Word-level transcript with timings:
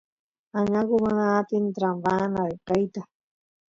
añangu 0.59 0.95
mana 1.03 1.23
atin 1.39 1.65
trampaan 1.75 2.33
ayqeyta 2.43 3.01